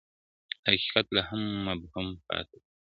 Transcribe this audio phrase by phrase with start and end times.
[0.67, 2.69] حقيقت لا هم مبهم پاتې دی,